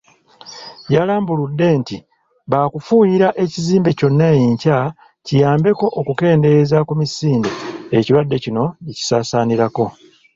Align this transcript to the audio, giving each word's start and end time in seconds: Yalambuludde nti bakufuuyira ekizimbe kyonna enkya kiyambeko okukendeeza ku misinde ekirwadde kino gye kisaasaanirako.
Yalambuludde 0.93 1.67
nti 1.79 1.97
bakufuuyira 2.51 3.27
ekizimbe 3.43 3.89
kyonna 3.99 4.27
enkya 4.43 4.77
kiyambeko 5.25 5.85
okukendeeza 5.99 6.77
ku 6.87 6.93
misinde 7.01 7.51
ekirwadde 7.97 8.37
kino 8.43 8.63
gye 8.83 8.93
kisaasaanirako. 8.97 9.85